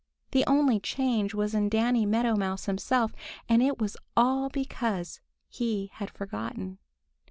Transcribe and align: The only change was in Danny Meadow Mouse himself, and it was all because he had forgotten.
The 0.31 0.43
only 0.47 0.79
change 0.79 1.35
was 1.35 1.53
in 1.53 1.69
Danny 1.69 2.07
Meadow 2.07 2.35
Mouse 2.35 2.65
himself, 2.65 3.13
and 3.47 3.61
it 3.61 3.77
was 3.79 3.95
all 4.17 4.49
because 4.49 5.19
he 5.47 5.91
had 5.93 6.09
forgotten. 6.09 6.79